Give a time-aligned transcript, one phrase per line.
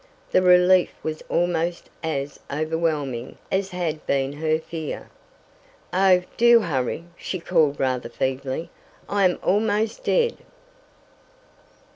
[0.31, 5.11] The relief was almost as overwhelming as had been her fear.
[5.93, 8.71] "Oh, do hurry!" she called rather feebly.
[9.07, 10.37] "I am almost dead!"